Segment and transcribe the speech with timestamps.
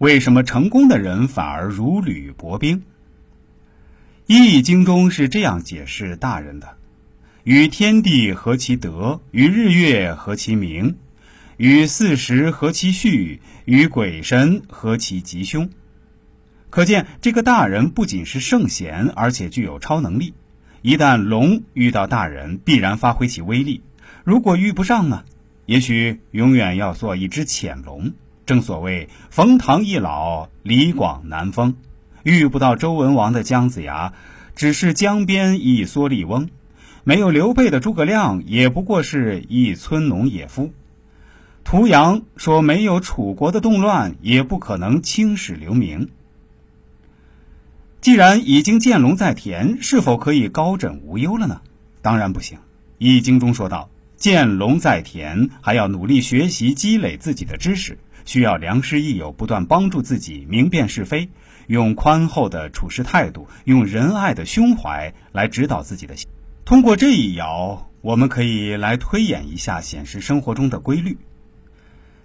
[0.00, 2.78] 为什么成功的人反而如履薄冰？
[4.26, 6.78] 《易经》中是这样解释大人的
[7.44, 10.96] ：“与天地合其德，与日月合其明，
[11.58, 15.68] 与四时合其序，与鬼神合其吉凶。”
[16.70, 20.32] 可见，这个大人不仅是圣贤，而且具有超能力。
[20.80, 23.82] 一旦龙遇到大人，必然发挥其威力；
[24.24, 25.24] 如果遇不上呢？
[25.66, 28.14] 也许永远要做一只潜龙。
[28.50, 31.76] 正所谓“冯唐易老，李广难封”，
[32.24, 34.12] 遇不到周文王的姜子牙，
[34.56, 36.48] 只是江边一蓑笠翁；
[37.04, 40.72] 没有刘备的诸葛亮，也不过是一村农野夫。
[41.62, 46.08] 屠阳说：“没有楚国的动乱，也不可能青史留名。”
[48.02, 51.60] 既然已经见龙在田，是否可以高枕无忧了呢？
[52.02, 52.58] 当然不行。
[52.98, 53.88] 《易经》中说道。
[54.16, 61.28] 见龙在田，还要努力学习积累自己的知识，需要良师益友不断帮助自己明辨是非，
[61.66, 66.14] 用宽厚的处事态度，用仁爱的胸怀来指导自己的。
[66.64, 71.18] 通过这一爻，我们可以来推演一下现实生活中的规律。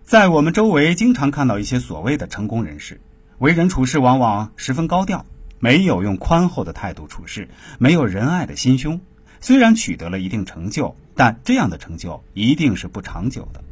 [0.04, 3.02] 在我们周围，经常看到一些所谓的成功人士，
[3.40, 5.26] 为人处事往往十分高调，
[5.60, 9.02] 没有用宽厚的态度处事，没有仁爱的心胸。
[9.42, 13.64] 虽然取得了一定成就，但这样的成就一定是不长久的。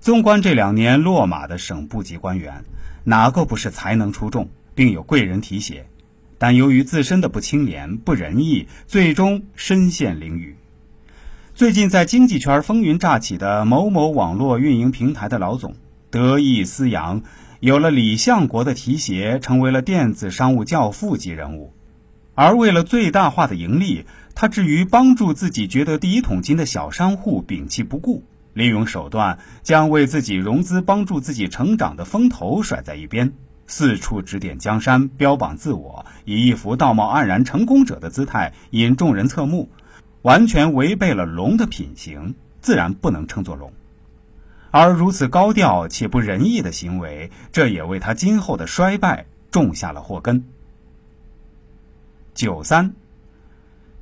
[0.00, 2.64] 纵观这两年落马的省部级官员，
[3.02, 5.86] 哪个不是才能出众，并有贵人提携？
[6.38, 10.54] 但由于自身的不清廉、不仁义，最终身陷囹圄。
[11.52, 15.74] 最近在经济圈风云乍起的某某网络运营平台的老总，
[16.10, 17.22] 得意思扬，
[17.58, 21.72] 有了李相国的提携，成为了电子商务教父级人物。
[22.36, 24.04] 而为了最大化的盈利，
[24.36, 28.22] 他至于帮助自己觉得第一桶金的小商户摒弃不顾，
[28.58, 33.32] 利用手段将为自己融资、帮助自己成长的风头甩在一边，
[33.68, 39.70] 四处指点江山，标榜自我，以一副道貌岸然成功者的姿态引众人侧目，
[40.22, 43.72] 完全违背了龙的品行，自然不能称作龙。
[44.72, 50.44] 而如此高调且不仁义的行为，这也为他今后的衰败种下了祸根。
[52.34, 52.92] 九三，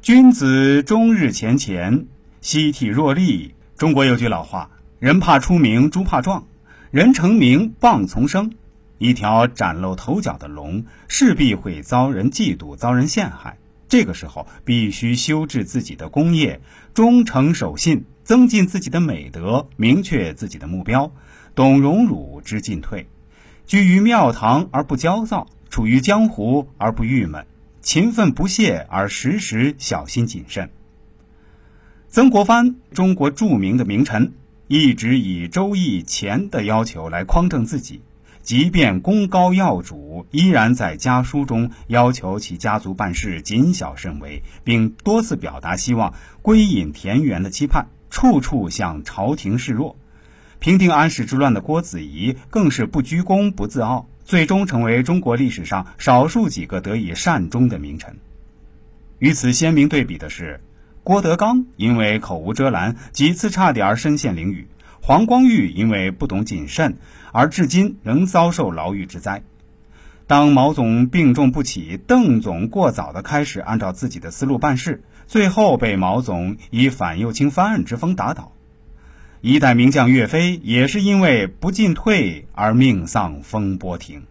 [0.01, 2.07] 君子终日乾乾，
[2.41, 3.53] 息体若厉。
[3.77, 6.45] 中国有句老话：“人怕出名，猪怕壮；
[6.91, 8.55] 人成名，蚌从生。”
[8.97, 13.59] 一条崭露头角的龙，势必会遭人嫉妒，遭人陷害。
[13.87, 16.63] 这个时候，必须修治自己的功业，
[16.95, 21.13] 忠诚守信，增进自己的美德，明确自己的目标，
[21.55, 23.07] 懂荣辱知进退，
[23.67, 27.47] 居于庙堂而不焦躁，处于江湖而不郁闷。
[27.83, 30.71] 勤奋不懈，而时时小心谨慎。
[32.09, 34.33] 曾国藩，中国著名的名臣，
[34.69, 38.01] 一直以《周易》乾的要求来匡正自己，
[38.43, 49.97] 即便功高耀主，依然在家书中要求其家族办事谨小慎微，并多次表达希望归隐田园的期盼，处处向朝廷示弱。
[50.59, 54.09] 平定安史之乱的郭子仪，更是不居功不自傲。
[54.25, 58.17] 最终成为中国历史上少数几个得以善终的名臣。
[59.21, 60.61] 与此鲜明对比的是，
[61.07, 64.65] 郭德纲因为口无遮拦，几次差点身陷囹圄；
[65.01, 66.97] 黄光裕因为不懂谨慎，
[67.31, 69.45] 而至今仍遭受牢狱之灾。
[70.27, 78.51] 当毛总病重不起，邓总过早的开始按照自己的思路办事，最后被毛总以反右倾翻案之风打倒。
[79.41, 84.25] 一代名将岳飞也是因为不进退而命丧风波亭。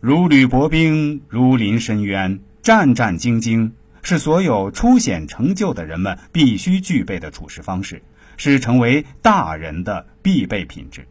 [0.00, 3.70] 如履薄冰，如临深渊，战战兢兢，
[4.02, 8.02] 是所有初显成就的人们必须具备的处事方式，
[8.36, 11.06] 是成为大人的必备品质。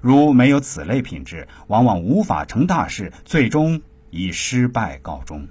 [0.00, 3.80] 如没有此类品质，往往无法成大事，最终
[4.10, 5.48] 以失败告终。